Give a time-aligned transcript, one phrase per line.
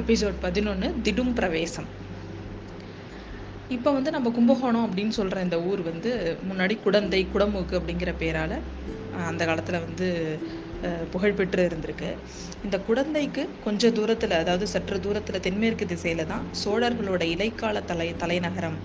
[0.00, 1.88] Episode பதினொன்று திடும் பிரவேசம்.
[3.76, 6.10] இப்போ வந்து நம்ம கும்பகோணம் அப்படின்னு சொல்கிற இந்த ஊர் வந்து
[6.48, 8.56] முன்னாடி குடந்தை குடமூக்கு அப்படிங்கிற பேரால்
[9.30, 10.08] அந்த காலத்தில் வந்து
[11.12, 12.10] புகழ்பெற்று இருந்திருக்கு.
[12.66, 18.78] இந்த குடந்தைக்கு கொஞ்ச தூரத்தில் அதாவது சற்று தூரத்தில் தென்மேற்கு திசையில் தான் சோழர்களோட இடைக்கால தலை தலைநகரம்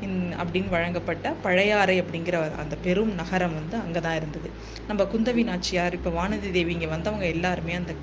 [0.00, 4.48] இன் அப்படின்னு வழங்கப்பட்ட பழையாறை அப்படிங்கிற அந்த பெரும் நகரம் வந்து அங்கே தான் இருந்தது.
[4.88, 7.94] நம்ம குந்தவி நாச்சியார் இப்போ வானதி தேவி இங்கே வந்தவங்க எல்லாருமே அந்த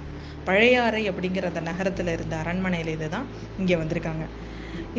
[0.47, 3.27] பழையாறை அப்படிங்கிற அந்த நகரத்தில் இருந்த அரண்மனையில தான்
[3.57, 4.23] இங்கே வந்திருக்காங்க.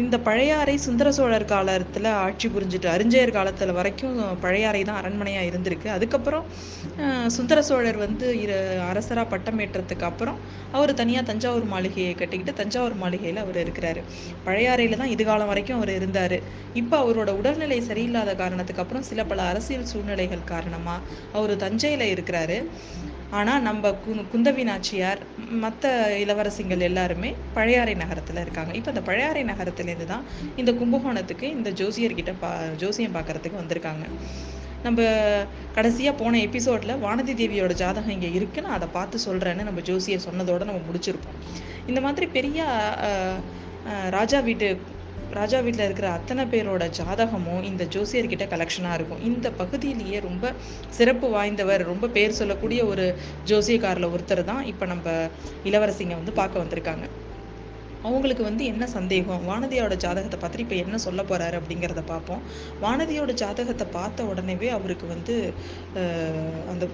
[0.01, 4.15] இந்த பழையாறை சுந்தர சோழர் காலத்தில் ஆட்சி புரிஞ்சுட்டு அறிஞ்சயர் காலத்தில் வரைக்கும்
[4.45, 5.89] பழையாறை தான் அரண்மனையாக இருந்திருக்கு.
[5.97, 6.45] அதுக்கப்புறம்
[7.37, 8.57] சுந்தர சோழர் வந்து இரு
[8.91, 10.39] அரசராக பட்டமேற்றத்துக்கு அப்புறம்
[10.77, 14.03] அவர் தனியாக தஞ்சாவூர் மாளிகையை கட்டிக்கிட்டு தஞ்சாவூர் மாளிகையில் அவர் இருக்கிறாரு.
[14.47, 16.37] பழையாறையில் தான் இது காலம் வரைக்கும் அவர் இருந்தார்.
[16.83, 21.05] இப்போ அவரோட உடல்நிலை சரியில்லாத காரணத்துக்கு அப்புறம் சில பல அரசியல் சூழ்நிலைகள் காரணமாக
[21.39, 22.59] அவர் தஞ்சையில் இருக்கிறாரு.
[23.39, 25.21] ஆனால் நம்ம கு குந்தவி நாச்சியார்
[25.65, 25.91] மற்ற
[26.23, 28.73] இளவரசிகள் எல்லாருமே பழையாறை நகரத்தில் இருக்காங்க.
[28.79, 30.25] இப்போ அந்த பழையாறை நகரத்துலேருந்து தான்
[30.63, 32.51] இந்த கும்பகோணத்துக்கு இந்த ஜோசியர்கிட்ட பா
[32.83, 34.05] ஜோசியம் பார்க்கறதுக்கு வந்திருக்காங்க.
[34.87, 35.01] நம்ம
[35.77, 40.69] கடைசியாக போன எபிசோடில் வானதி தேவியோட ஜாதகம் இங்கே இருக்குது நான் அதை பார்த்து சொல்கிறேன்னு நம்ம ஜோசியர் சொன்னதோடு
[40.71, 41.39] நம்ம முடிச்சிருப்போம்.
[41.91, 42.65] இந்த மாதிரி பெரிய
[44.17, 44.67] ராஜா வீட்டு
[45.39, 49.23] ராஜா வீட்டில் இருக்கிற அத்தனை பேரோட ஜாதகமும் இந்த ஜோசியர்கிட்ட கலெக்ஷனாக இருக்கும்.
[49.31, 50.53] இந்த பகுதியிலேயே ரொம்ப
[50.97, 53.05] சிறப்பு வாய்ந்தவர் ரொம்ப பேர் சொல்லக்கூடிய ஒரு
[53.51, 55.15] ஜோசியக்காரில் ஒருத்தர் தான் இப்போ நம்ம
[55.71, 57.07] இளவரசிங்க வந்து பார்க்க வந்திருக்காங்க.
[58.09, 59.43] அவங்களுக்கு வந்து என்ன சந்தேகம்?
[59.51, 62.43] வானதியோட ஜாதகத்தை பார்த்துட்டு இப்போ என்ன சொல்ல போகிறாரு அப்படிங்கிறத பார்ப்போம்.
[62.85, 65.37] வானதியோட ஜாதகத்தை பார்த்த உடனேவே அவருக்கு வந்து
[66.73, 66.85] அந்த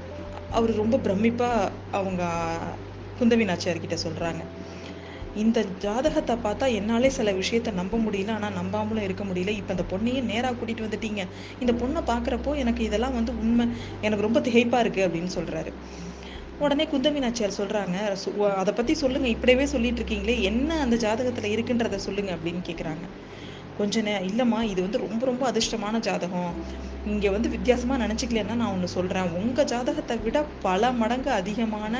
[0.59, 2.23] அவர் ரொம்ப பிரமிப்பாக அவங்க
[3.21, 4.43] குந்தவி நாச்சியார்கிட்ட சொல்கிறாங்க
[5.43, 9.55] இந்த ஜாதகத்தை பார்த்தா என்னாலே சில விஷயத்த நம்ப முடியல ஆனால் நம்பாமலும் இருக்க முடியல.
[9.61, 11.23] இப்போ அந்த பொண்ணையும் நேராக கூட்டிகிட்டு வந்துட்டீங்க.
[11.63, 13.67] இந்த பொண்ணை பார்க்குறப்போ எனக்கு இதெல்லாம் வந்து உண்மை
[14.07, 15.73] எனக்கு ரொம்ப திகைப்பாக இருக்குது அப்படின்னு சொல்கிறாரு
[16.65, 17.57] உடனே குந்தவி நாச்சியார்
[18.61, 23.05] அதை பற்றி சொல்லுங்கள் இப்படியே சொல்லிட்டு இருக்கீங்களே என்ன அந்த ஜாதகத்தில் இருக்குன்றத சொல்லுங்கள் அப்படின்னு கேட்குறாங்க
[23.79, 26.55] கொஞ்ச நே இல்லைம்மா இது வந்து ரொம்ப ரொம்ப அதிர்ஷ்டமான ஜாதகம்.
[27.07, 31.95] இங்கே வந்து வித்தியாசமாக நினச்சிக்கலன்னா நான் ஒன்று சொல்கிறேன் உங்கள் ஜாதகத்தை விட பல மடங்கு அதிகமான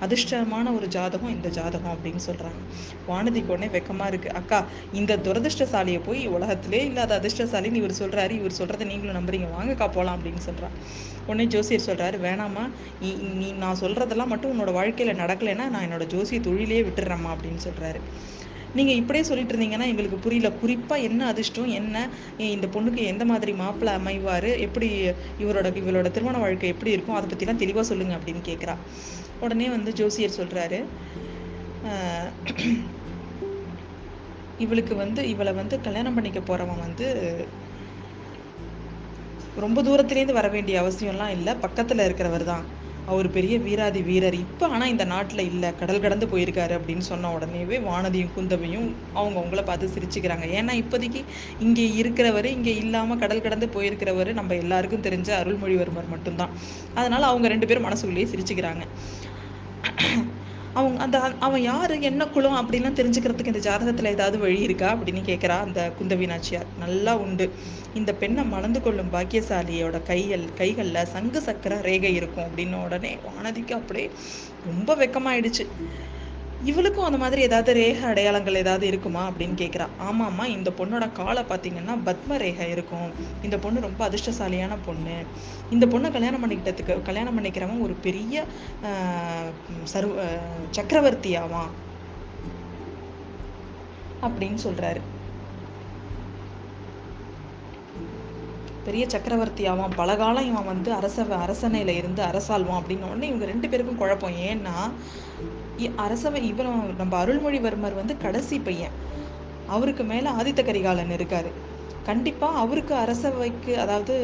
[0.00, 2.60] அதிர்ஷ்டமான ஒரு ஜாதகம் இந்த ஜாதகம் அப்படின்னு சொல்கிறாங்க
[3.08, 4.58] வானதிக்கு உடனே வெக்கமாக இருக்குது அக்கா
[4.92, 9.48] இந்த துரதிர்ஷ்டசாலியை போய் உலகத்திலே இல்லாத அதிர்ஷ்டசாலின்னு இவர் சொல்கிறாரு இவர் சொல்கிறத நீங்களும் நம்புறீங்க.
[9.58, 10.76] வாங்கக்கா போகலாம் அப்படின்னு சொல்கிறான்
[11.26, 12.64] உடனே ஜோசியர் சொல்கிறாரு வேணாம்மா
[13.00, 18.00] நீ- நீ நான் சொல்கிறதெல்லாம் மட்டும் உன்னோட வாழ்க்கையில் நடக்கலைன்னா நான் என்னோட ஜோசிய தொழிலே விட்டுறேம்மா அப்படின்னு சொல்கிறாரு
[18.78, 20.48] நீங்கள் இப்படியே சொல்லிட்டு இருந்தீங்கன்னா எங்களுக்கு புரியல.
[20.62, 21.96] குறிப்பாக என்ன அதிர்ஷ்டம் என்ன
[22.54, 24.88] இந்த பொண்ணுக்கு எந்த மாதிரி மாப்பிள்ளை அமைவார் எப்படி
[25.44, 28.74] இவரோட இவளோட திருமண வாழ்க்கை எப்படி இருக்கும் அதை பற்றிலாம் தெளிவாக சொல்லுங்கள் அப்படின்னு கேட்குறா
[29.44, 30.80] உடனே வந்து ஜோசியர் சொல்கிறாரு
[34.64, 37.06] இவளுக்கு வந்து இவளை வந்து கல்யாணம் பண்ணிக்க போகிறவன் வந்து
[39.64, 41.52] ரொம்ப தூரத்துலேருந்து வர வேண்டிய அவசியம்லாம் இல்லை.
[41.64, 42.64] பக்கத்தில் இருக்கிறவர் தான்
[43.12, 44.36] அவர் பெரிய வீராதி வீரர்.
[44.44, 45.70] இப்போ ஆனால் இந்த நாட்டில் இல்லை.
[45.80, 48.88] கடல் கடந்து போயிருக்காரு அப்படின்னு சொன்ன உடனேவே வானதியும் குந்தவையும்
[49.18, 50.46] அவங்க அவங்கள பார்த்து சிரிச்சுக்கிறாங்க.
[50.58, 51.22] ஏன்னா இப்போதைக்கு
[51.66, 56.54] இங்கே இருக்கிறவர் இங்கே இல்லாமல் கடல் கடந்து போயிருக்கிறவர் நம்ம எல்லாருக்கும் தெரிஞ்ச அருள்மொழிவர்மர் மட்டும்தான்.
[57.00, 58.84] அதனால் அவங்க ரெண்டு பேரும் மனசுக்குள்ளேயே சிரிச்சுக்கிறாங்க.
[60.78, 65.56] அவங்க அந்த அவன் யார் என்ன குலம் அப்படின்லாம் தெரிஞ்சுக்கிறதுக்கு இந்த ஜாதகத்தில் ஏதாவது வழி இருக்கா அப்படின்னு கேட்குறா
[65.66, 67.46] அந்த குந்தவி நாச்சியார் நல்லா உண்டு.
[67.94, 74.08] இந்த பெண்ணை மணந்து கொள்ளும் பாக்கியசாலியோட கைகள் கைகளில் சங்கு சக்கர ரேகை இருக்கும் அப்படின்னு உடனே வானதிக்கு அப்படியே
[74.64, 75.66] ரொம்ப வெக்கமாயிடுச்சு.
[76.70, 81.94] இவளுக்கும் அந்த மாதிரி ஏதாவது ரேகை அடையாளங்கள் ஏதாவது இருக்குமா அப்படின்னு கேட்குறா ஆமாம்மா இந்த பொண்ணோட காலை பார்த்தீங்கன்னா
[82.06, 83.08] பத்ம ரேகை இருக்கும்.
[83.46, 85.16] இந்த பொண்ணு ரொம்ப அதிர்ஷ்டசாலியான பொண்ணு.
[85.74, 88.44] இந்த பொண்ணை கல்யாணம் பண்ணிக்கிட்டதுக்கு கல்யாணம் பண்ணிக்கிறவன் ஒரு பெரிய
[89.94, 90.14] சர்வ
[90.70, 91.72] சக்கரவர்த்தியாவான் சக்கரவர்த்தி ஆவான்
[94.26, 95.02] அப்படின்னு சொல்கிறாரு
[98.86, 103.10] பெரிய சக்கரவர்த்தி ஆவான் பலகாலம் இவன் வந்து அரச அரசனையில் இருந்து அரசாள்வான் அப்படின்னு.
[103.10, 104.40] உடனே இவங்க ரெண்டு பேருக்கும் குழப்பம்.
[104.50, 104.76] ஏன்னா
[105.96, 108.94] அரசவை இவன் நம்ம அருள்மொழிவர்மர் வந்து கடைசி பையன்.
[109.68, 111.50] அவருக்கு மேலே ஆதித்த கரிகாலன் இருக்காரு.
[112.06, 114.14] கண்டிப்பாக அவருக்கு அரசவைக்கு அதாவது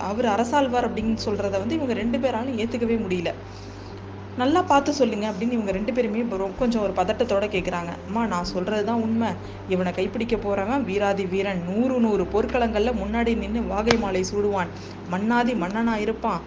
[0.00, 3.30] அவர் அரசாழ்வார் அப்படின்னு சொல்கிறத வந்து இவங்க ரெண்டு பேராலும் ஏற்றுக்கவே முடியல.
[4.36, 6.22] நல்லா பார்த்து சொல்லுங்க அப்படின்னு இவங்க ரெண்டு பேருமே
[6.60, 9.28] கொஞ்சம் ஒரு பதட்டத்தோட கேட்குறாங்க அம்மா நான் சொல்றதுதான் உண்மை.
[9.68, 11.60] இவனை கைப்பிடிக்க போறவன் வீராதி வீரன்.
[11.68, 14.72] நூறு நூறு போர்க்களங்கள்ல முன்னாடி நின்று வாகை மாலை சூடுவான்.
[15.08, 16.42] மன்னாதி மன்னனா இருப்பான்.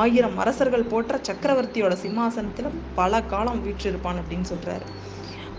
[0.00, 4.86] ஆயிரம் அரசர்கள் போற்ற சக்கரவர்த்தியோட சிம்மாசனத்துல பல காலம் வீற்றிருப்பான் அப்படின்னு சொல்றாரு.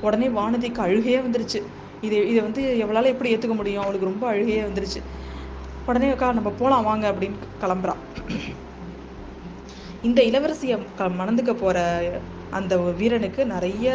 [0.02, 1.62] உடனே வானதிக்கு அழுகையே வந்துருச்சு.
[2.02, 3.84] இது இதை வந்து எவளால எப்படி ஏற்றுக்க முடியும்?
[3.86, 5.02] அவளுக்கு ரொம்ப அழுகையே வந்துருச்சு.
[5.90, 8.02] உடனே அக்கா நம்ம போகலாம் வாங்க அப்படின்னு கிளம்புறான்
[10.10, 11.80] இந்த இளவரசியை க மணந்துக்க போகிற
[12.58, 13.88] அந்த வீரனுக்கு நிறைய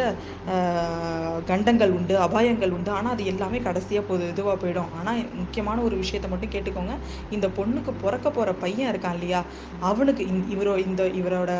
[1.49, 2.91] கண்டங்கள் உண்டு அபாயங்கள் உண்டு.
[2.97, 4.91] ஆனால் அது எல்லாமே கடைசியாக போது இதுவாக போயிடும்.
[4.99, 6.93] ஆனால் முக்கியமான ஒரு விஷயத்த மட்டும் கேட்டுக்கோங்க.
[7.35, 9.41] இந்த பொண்ணுக்கு பிறக்க போகிற பையன் இருக்கான் இல்லையா?
[9.89, 10.25] அவனுக்கு
[10.55, 11.51] இவரோ இந்த இவரோட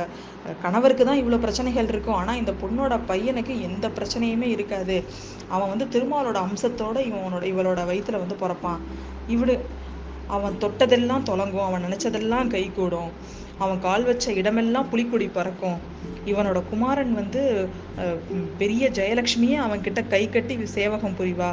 [0.65, 2.19] கணவருக்கு தான் இவ்வளோ பிரச்சனைகள் இருக்கும்.
[2.21, 4.97] ஆனால் இந்த பொண்ணோட பையனுக்கு எந்த பிரச்சனையுமே இருக்காது.
[5.55, 8.81] அவன் வந்து திருமாவளோட அம்சத்தோட இவனோட இவளோட வயிற்றுல வந்து பிறப்பான்.
[9.35, 9.55] இவடு
[10.35, 13.11] அவன் தொட்டதெல்லாம் தொடங்கும் அவன் நினச்சதெல்லாம் கை கூடும்
[13.57, 15.77] அவன் கால் வச்ச இடமெல்லாம் புலிக்குடி பறக்கும்.
[16.31, 17.41] இவனோட குமாரன் வந்து
[18.57, 21.49] பெரிய ஜெயலட்சுமியே அவன்கிட்ட கை கட்டி சேவகம் புரிவா.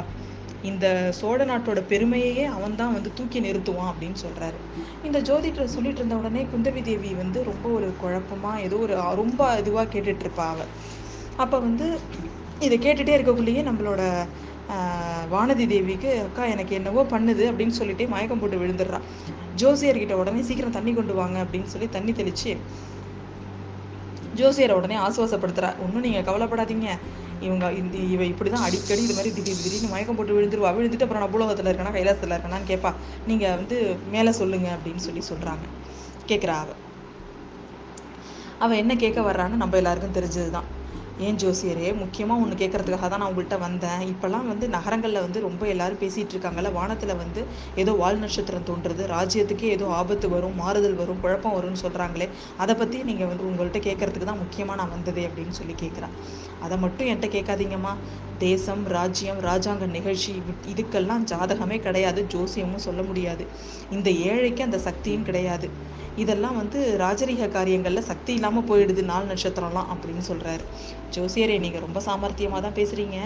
[0.69, 0.85] இந்த
[1.19, 4.57] சோழ நாட்டோட பெருமையையே அவன் தான் வந்து தூக்கி நிறுத்துவான் அப்படின்னு சொல்றாரு.
[5.07, 9.87] இந்த ஜோதிடர் சொல்லிட்டு இருந்த உடனே குந்தவி தேவி வந்து ரொம்ப ஒரு குழப்பமா ஏதோ ஒரு ரொம்ப இதுவாக
[9.93, 10.47] கேட்டுட்டு இருப்பா
[11.43, 11.87] அப்போ வந்து
[12.59, 14.01] இதை கேட்டுட்டே இருக்கக்குள்ளேயே நம்மளோட
[15.29, 19.05] வானதி தேவிக்கு அக்கா எனக்கு என்னவோ பண்ணுது அப்படின்னு சொல்லிட்டு மயக்கம் போட்டு விழுந்துடுறான்
[19.61, 22.53] ஜோசியர்கிட்ட உடனே சீக்கிரம் தண்ணி கொண்டு வாங்க அப்படின்னு சொல்லி தண்ணி தெளிச்சு
[24.39, 25.69] ஜோசியரை உடனே ஆசுவாசப்படுத்துறா.
[25.83, 26.87] ஒன்றும் நீங்கள் கவலைப்படாதீங்க.
[27.41, 30.71] இவங்க இந்த இவ இப்படி தான் அடிக்கடி இது மாதிரி திடீர் திடீர்னு மயக்கம் போட்டு விழுந்துருவா.
[30.77, 32.91] விழுந்துட்டு அப்புறம் நான் பூலோகத்தில் இருக்கேனா கைலாசத்தில் இருக்கேனான்னு கேட்பா
[33.27, 33.77] நீங்கள் வந்து
[34.11, 35.65] மேலே சொல்லுங்க அப்படின்னு சொல்லி சொல்கிறாங்க
[36.27, 36.81] கேட்குறா அவள்
[38.59, 40.67] அவள் என்ன கேட்க வர்றான்னு நம்ம எல்லாருக்கும் தெரிஞ்சது தான்
[41.23, 41.89] ஏன் ஜோசியரே?
[41.99, 44.01] முக்கியமாக ஒன்று கேட்கறதுக்காக தான் நான் உங்கள்கிட்ட வந்தேன்.
[44.13, 47.41] இப்போல்லாம் வந்து நகரங்களில் வந்து ரொம்ப எல்லாரும் பேசிகிட்டு இருக்காங்கல்ல வானத்தில் வந்து
[47.81, 52.27] ஏதோ வால் நட்சத்திரம் தோன்றுறது ராஜ்யத்துக்கே ஏதோ ஆபத்து வரும் மாறுதல் வரும் குழப்பம் வரும்னு சொல்கிறாங்களே
[52.57, 56.15] அதை பற்றி நீங்கள் வந்து உங்கள்கிட்ட கேட்கறதுக்கு தான் முக்கியமாக நான் வந்தது அப்படின்னு சொல்லி கேட்குறேன்
[56.65, 57.95] அதை மட்டும் என்கிட்ட கேட்காதீங்கம்மா.
[58.39, 60.31] தேசம் ராஜ்யம் ராஜாங்க நிகழ்ச்சி
[60.71, 63.43] இதுக்கெல்லாம் ஜாதகமே கிடையாது ஜோசியமும் சொல்ல முடியாது.
[63.97, 65.69] இந்த ஏழைக்கு அந்த சக்தியும் கிடையாது.
[66.23, 70.65] இதெல்லாம் வந்து ராஜரீக காரியங்களில் சக்தி இல்லாமல் போயிடுது நாள் நட்சத்திரம்லாம் அப்படின்னு சொல்கிறாரு
[71.15, 73.19] ஜோசியரே நீங்கள் ரொம்ப சாமர்த்தியமாக தான் பேசுகிறீங்க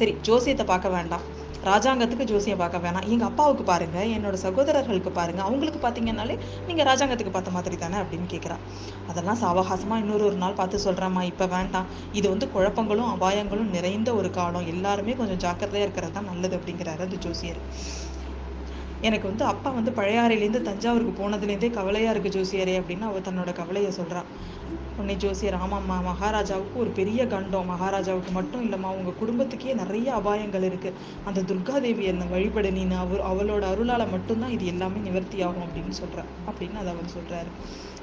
[0.00, 1.24] சரி ஜோசியத்தை பார்க்க வேண்டாம்.
[1.68, 3.04] ராஜாங்கத்துக்கு ஜோசியம் பார்க்க வேணாம்.
[3.12, 6.36] எங்கள் அப்பாவுக்கு பாருங்கள் என்னோட சகோதரர்களுக்கு பாருங்கள் அவங்களுக்கு பார்த்தீங்கன்னாலே
[6.68, 8.56] நீங்கள் ராஜாங்கத்துக்கு பார்த்த மாதிரி தானே அப்படின்னு கேட்குறா
[9.10, 11.86] அதெல்லாம் சாவகாசமாக இன்னொரு ஒரு நாள் பார்த்து சொல்கிறேம்மா இப்போ வேண்டாம்.
[12.18, 14.68] இது வந்து குழப்பங்களும் அபாயங்களும் நிறைந்த ஒரு காலம்.
[14.74, 17.62] எல்லாருமே கொஞ்சம் ஜாக்கிரதையாக இருக்கிறது தான் நல்லது அப்படிங்கிறாரு அந்த ஜோசியர்.
[19.02, 24.28] எனக்கு வந்து அப்பா வந்து பழையாறையிலேருந்து தஞ்சாவூருக்கு போனதுலேருந்தே கவலையாக இருக்குது ஜோசியரே அப்படின்னு அவள் தன்னோட கவலையை சொல்கிறான்
[24.98, 27.66] உன்னை ஜோசியர் ஆமாம்மா மகாராஜாவுக்கு ஒரு பெரிய கண்டம்.
[27.66, 33.62] மகாராஜாவுக்கு மட்டும் இல்லைம்மா உங்கள் குடும்பத்துக்கே நிறைய அபாயங்கள் இருக்குது அந்த துர்காதேவி என்னை வழிபட நீனு அவர் அவளோட
[33.62, 37.50] அருளால் மட்டும்தான் இது எல்லாமே நிவர்த்தி ஆகும் அப்படின்னு சொல்கிறா அப்படின்னு அதை அவர் சொல்கிறாரு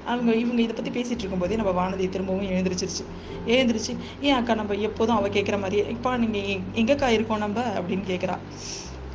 [0.06, 3.04] அவங்க இவங்க இதை பற்றி பேசிகிட்டு இருக்கும்போதே நம்ம வானதி திரும்பவும் எழுந்திரிச்சிருச்சு.
[3.48, 7.60] எழுந்திரிச்சு ஏன் அக்கா நம்ம எப்போதும் அவள் கேட்குற மாதிரியே இப்போ நீங்கள் எங்கேக்கா இருக்கோம் நம்ம?
[7.80, 8.38] அப்படின்னு கேட்குறா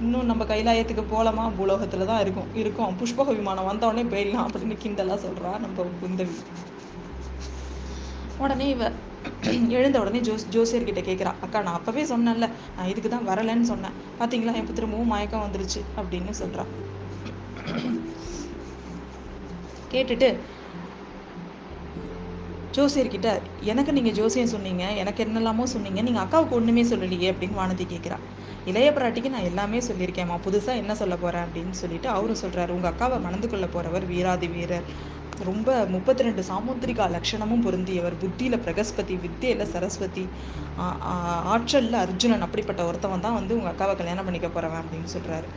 [0.03, 1.51] இன்னும் நம்ம கைலாயத்துக்கு போகலாமா?
[1.59, 2.49] பூலோகத்தில் தான் இருக்கும்.
[2.55, 2.95] இருக்கும்.
[3.01, 6.37] புஷ்பக விமானம் வந்தோடனே போயிடலாம் அப்படின்னு கிண்டலாக சொல்கிறா நம்ம குந்தவி.
[8.39, 8.91] உடனே இவ
[9.69, 12.47] எழுந்த உடனே ஜோஸ் ஜோசியர்கிட்ட கேட்குறா அக்கா நான் அப்போவே சொன்னேன்ல.
[12.77, 13.95] நான் இதுக்கு தான் வரலைன்னு சொன்னேன்.
[14.21, 15.83] பார்த்தீங்களா என் திரும்பவும் மயக்கம் வந்துருச்சு.
[16.01, 16.65] அப்படின்னு சொல்கிறா
[19.93, 20.29] கேட்டுட்டு
[22.77, 23.29] ஜோசியர்கிட்ட
[23.73, 28.19] எனக்கு நீங்கள் ஜோசியம் சொன்னீங்க எனக்கு என்னெல்லாமோ சொன்னீங்க நீங்கள் அக்காவுக்கு ஒன்றுமே சொல்லலையே அப்படின்னு வானதி கேட்குறா
[28.71, 33.19] இளைய பிராட்டிக்கு நான் எல்லாமே சொல்லியிருக்கேம்மா புதுசாக என்ன சொல்ல போகிறேன் அப்படின்னு சொல்லிட்டு அவரும் சொல்கிறாரு உங்கள் அக்காவை
[33.27, 34.87] மணந்து கொள்ள போகிறவர் வீராதி வீரர்.
[35.49, 38.17] ரொம்ப முப்பத்தி ரெண்டு சாமுத்திரிகா லட்சணமும் பொருந்தியவர்.
[38.23, 40.25] புத்தியில் பிரகஸ்பதி வித்தியில் சரஸ்வதி
[41.55, 45.49] ஆற்றலில் அர்ஜுனன் அப்படிப்பட்ட ஒருத்தவன் தான் வந்து உங்கள் அக்காவை கல்யாணம் பண்ணிக்க போகிறவன் அப்படின்னு சொல்கிறாரு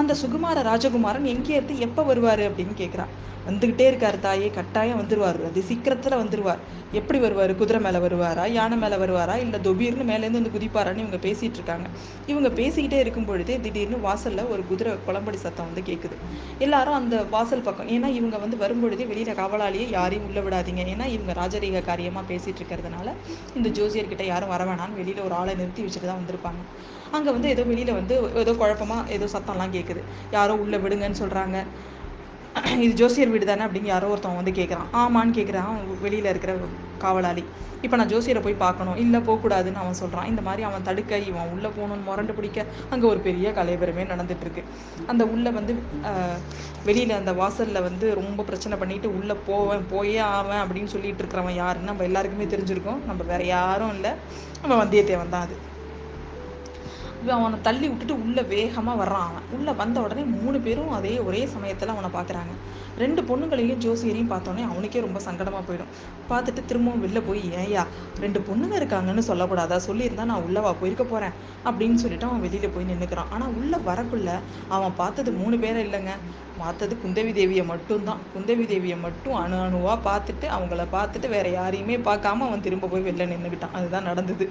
[0.00, 3.12] அந்த சுகுமார ராஜகுமாரன் எங்கே இருந்து எப்போ வருவார் அப்படின்னு கேட்குறான்
[3.46, 5.38] வந்துக்கிட்டே இருக்கார் தாயே கட்டாயம் வந்துருவார்.
[5.48, 6.60] அது சீக்கிரத்தில் வந்துருவார்.
[6.98, 7.52] எப்படி வருவார்?
[7.60, 8.44] குதிரை மேலே வருவாரா?
[8.56, 9.34] யானை மேலே வருவாரா?
[9.42, 11.86] இல்லை தொபீர்னு மேலேருந்து வந்து குதிப்பாரான்னு இவங்க பேசிகிட்டு இருக்காங்க.
[12.30, 16.16] இவங்க பேசிக்கிட்டே இருக்கும் பொழுதே திடீர்னு வாசலில் ஒரு குதிரை குளம்படி சத்தம் வந்து கேட்குது
[16.66, 20.82] எல்லாரும் அந்த வாசல் பக்கம் ஏன்னா இவங்க வந்து வரும்பொழுதே வெளியில் காவலாளியே யாரையும் உள்ள விடாதீங்க.
[20.94, 23.08] ஏன்னா இவங்க ராஜரீக காரியமாக பேசிகிட்டு இருக்கிறதுனால
[23.58, 26.62] இந்த ஜோசியர்கிட்ட யாரும் வர வேணாம்னு வெளியில் ஒரு ஆளை நிறுத்தி வச்சுட்டு தான் வந்திருப்பாங்க.
[27.16, 29.83] அங்கே வந்து ஏதோ வெளியில் வந்து ஏதோ குழப்பமாக ஏதோ சத்தம்லாம் கேட்குது
[30.36, 31.58] யாரோ உள்ளே விடுங்கன்னு சொல்கிறாங்க
[32.84, 36.52] இது ஜோசியர் வீடு தானே அப்படின்னு யாரோ ஒருத்தவன் வந்து கேட்குறான் ஆமான்னு கேட்குறான் வெளியில் இருக்கிற
[37.04, 37.44] காவலாளி.
[37.84, 38.98] இப்போ நான் ஜோசியரை போய் பார்க்கணும்.
[39.02, 43.20] இல்லை போகக்கூடாதுன்னு அவன் சொல்கிறான் இந்த மாதிரி அவன் தடுக்க இவன் உள்ளே போகணுன்னு முரண்டு பிடிக்க அங்கே ஒரு
[43.26, 44.62] பெரிய கலைபரமே நடந்துட்டுருக்கு
[45.12, 45.74] அந்த உள்ளே வந்து
[46.88, 51.90] வெளியில் அந்த வாசலில் வந்து ரொம்ப பிரச்சனை பண்ணிட்டு உள்ளே போவேன் போயே ஆவேன் அப்படின்னு சொல்லிட்டு இருக்கிறவன் யாருன்னு
[51.92, 53.04] நம்ம எல்லாருக்குமே தெரிஞ்சிருக்கோம்.
[53.10, 54.12] நம்ம வேறு யாரும் இல்லை.
[54.62, 55.56] நம்ம வந்தியத்தேவன் தான் அது.
[57.30, 59.46] அவனை தள்ளி விட்டுட்டு உள்ளே வேகமாக வர்றான் அவன்.
[59.56, 62.54] உள்ளே வந்த உடனே மூணு பேரும் அதே ஒரே சமயத்தில் அவனை பார்க்குறாங்க
[62.98, 65.92] ரெண்டு பொண்ணுங்களையும் ஜோசியரையும் பார்த்தோன்னே அவனுக்கே ரொம்ப சங்கடமாக போயிடும்.
[66.30, 67.86] பார்த்துட்டு திரும்பவும் வெளில போய் ஏயா
[68.20, 69.78] ரெண்டு பொண்ணுங்க இருக்காங்கன்னு சொல்லக்கூடாதா?
[69.88, 70.72] சொல்லியிருந்தா நான் உள்ளவா?
[70.80, 74.30] போயிருக்க போகிறேன் அப்படின்னு சொல்லிட்டு அவன் வெளியில் போய் நின்றுக்கிறான் ஆனால் உள்ளே வரக்குள்ள
[74.68, 76.14] அவன் பார்த்தது மூணு பேரை இல்லைங்க.
[76.58, 78.20] பார்த்தது குந்தவி தேவியை மட்டும்தான்.
[78.34, 83.26] குந்தவி தேவியை மட்டும் அணு அணுவாக பார்த்துட்டு அவங்கள பார்த்துட்டு வேற யாரையுமே பார்க்காம அவன் திரும்ப போய் வெளில
[83.32, 84.46] நின்றுக்கிட்டான் அதுதான் நடந்தது.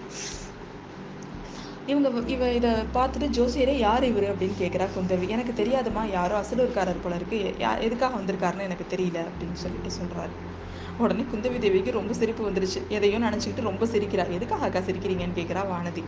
[1.92, 5.25] இவங்க இவ இதை பார்த்துட்டு ஜோசியரே யார் இவர் அப்படின்னு கேட்குறா குந்தவி.
[5.36, 7.40] எனக்கு தெரியாதுமா யாரோ அசலூர்காரர் போல இருக்கு.
[7.63, 10.34] யா எதுக்காக வந்திருக்காருன்னு எனக்கு தெரியல அப்படின்னு சொல்லிட்டு சொல்கிறாரு
[11.04, 12.80] உடனே குந்தவி தேவிக்கு ரொம்ப சிரிப்பு வந்துருச்சு.
[12.98, 14.25] எதையோ நினச்சிக்கிட்டு ரொம்ப சிரிக்கிறா.
[14.38, 15.38] எதுக்காக அக்கா சிரிக்கிறீங்கன்னு?
[15.40, 16.04] கேட்குறா வானதி.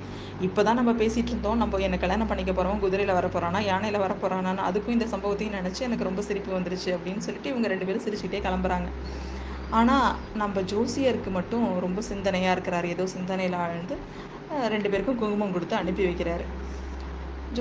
[0.48, 1.58] இப்போ தான் நம்ம பேசிகிட்டு இருந்தோம்.
[1.64, 5.82] நம்ம என்ன கல்யாணம் பண்ணிக்க போகிறோம் குதிரையில் வர போகிறானா யானையில் வர போகிறானான்னு அதுக்கும் இந்த சம்பவத்தையும் நினச்சி
[5.88, 8.90] எனக்கு ரொம்ப சிரிப்பு வந்துருச்சு அப்படின்னு சொல்லிட்டு இவங்க ரெண்டு பேரும் சிரிச்சுக்கிட்டே கிளம்புறாங்க.
[9.80, 10.08] ஆனால்
[10.44, 12.88] நம்ம ஜோசியருக்கு மட்டும் ரொம்ப சிந்தனையாக இருக்கிறார்.
[12.96, 13.98] ஏதோ சிந்தனையில் ஆழ்ந்து
[14.74, 16.46] ரெண்டு பேருக்கும் குங்குமம் கொடுத்து அனுப்பி வைக்கிறாரு.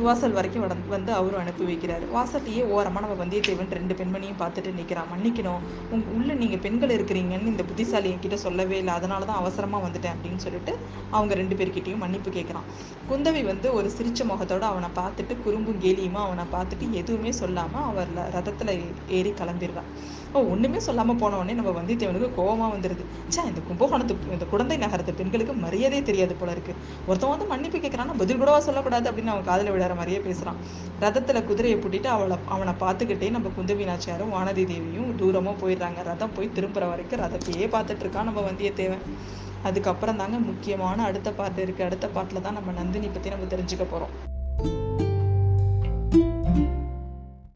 [0.01, 2.05] வாசல் வரைக்கும் வட- வந்து அவரும் அனுப்பி வைக்கிறார்.
[2.15, 5.61] வாசல்லையே ஓரமாக நம்ம வந்தியத்தேவன் ரெண்டு பெண்மணியும் பார்த்துட்டு நிற்கிறான் மன்னிக்கணும்.
[5.91, 8.95] உங்க உள்ளே நீங்கள் பெண்கள் இருக்கிறீங்கன்னு இந்த புத்திசாலி என்கிட்ட சொல்லவே இல்லை.
[8.95, 10.79] அதனால தான் அவசரமாக வந்துட்டேன் அப்படின்னு சொல்லிட்டு
[11.11, 12.69] அவங்க ரெண்டு பேர்கிட்டையும் மன்னிப்பு கேட்குறான்.
[13.11, 18.83] குந்தவி வந்து ஒரு சிரிச்ச முகத்தோடு அவனை பார்த்துட்டு குறும்பும் கேலியுமா அவனை பார்த்துட்டு எதுவுமே சொல்லாமல் அவர் ரதத்தில்
[19.09, 19.91] ஏறி கிளம்பிடுறான்
[20.33, 25.15] ஓ ஒன்றுமே சொல்லாமல் போன உடனே நம்ம வந்தியத்தேவனுக்கு கோபமாக வந்துடுது சே இந்த கும்பகோணத்து இந்த குழந்தை நகரத்து
[25.15, 26.75] பெண்களுக்கு மரியாதையே தெரியாது போல இருக்குது
[27.07, 30.59] ஒருத்தன் வந்து மன்னிப்பு கேட்குறான்னா பதில் கூடவா சொல்லக்கூடாது அப்படின்னு அவன் காதில் விடாத மாதிரியே பேசுறான்.
[31.01, 36.03] ரதத்துல குதிரையை பூட்டிட்டு அவளை அவனை பார்த்துக்கிட்டே நம்ம குந்தவி நாச்சியாரும் வானதி தேவியும் தூரமா போயிடுறாங்க.
[36.03, 39.05] ரதம் போய் திரும்புற வரைக்கும் ரதத்தையே பார்த்துட்டு இருக்கான் நம்ம வந்தியத்தேவன்.
[39.63, 41.85] அதுக்கப்புறம் தாங்க முக்கியமான அடுத்த பாட்டு இருக்கு.
[41.85, 44.15] அடுத்த பாட்டில் தான் நம்ம நந்தினி பத்தி நம்ம தெரிஞ்சுக்க போறோம்.